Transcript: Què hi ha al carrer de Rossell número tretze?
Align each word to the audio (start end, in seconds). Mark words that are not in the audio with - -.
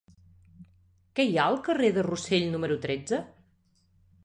Què 1.19 1.25
hi 1.27 1.35
ha 1.41 1.45
al 1.51 1.59
carrer 1.69 1.91
de 1.99 2.05
Rossell 2.09 2.49
número 2.57 2.81
tretze? 2.89 3.23